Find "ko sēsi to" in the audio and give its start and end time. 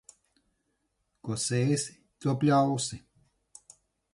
1.27-2.35